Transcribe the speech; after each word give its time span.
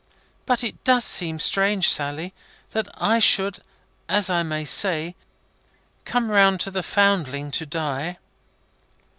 But 0.47 0.63
it 0.63 0.83
does 0.83 1.03
seem 1.05 1.39
strange, 1.39 1.87
Sally, 1.87 2.33
that 2.71 2.87
I 2.95 3.19
should, 3.19 3.59
as 4.09 4.31
I 4.31 4.41
may 4.41 4.65
say, 4.65 5.13
come 6.05 6.31
round 6.31 6.59
to 6.61 6.71
the 6.71 6.81
Foundling 6.81 7.51
to 7.51 7.67
die." 7.67 8.17